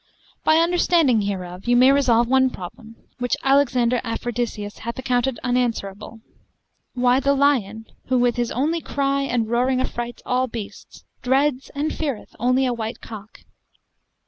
[0.43, 6.21] By understanding hereof, you may resolve one problem, which Alexander Aphrodiseus hath accounted unanswerable:
[6.95, 11.93] why the lion, who with his only cry and roaring affrights all beasts, dreads and
[11.93, 13.41] feareth only a white cock?